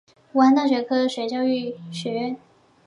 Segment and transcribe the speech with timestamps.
[0.33, 1.29] 武汉大学教育科学
[1.91, 2.35] 学院